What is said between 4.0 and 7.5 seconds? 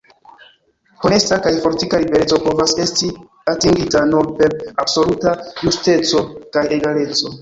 nur per absoluta justeco kaj egaleco.